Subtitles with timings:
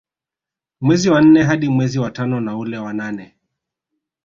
[0.81, 3.35] Mwezi wa nne hadi mwezi wa tano na ule wa nane